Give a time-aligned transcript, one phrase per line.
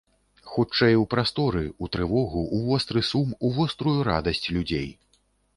[0.51, 4.89] Хутчэй у прасторы, у трывогу, у востры сум, у вострую радасць людзей!